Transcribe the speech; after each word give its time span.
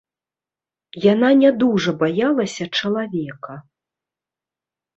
Яна 1.13 1.29
не 1.41 1.51
дужа 1.65 1.91
баялася 2.01 2.69
чалавека. 2.81 3.61